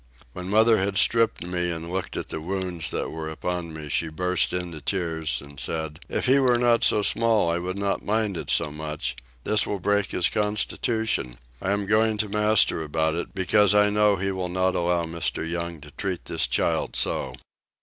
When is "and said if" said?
5.41-6.25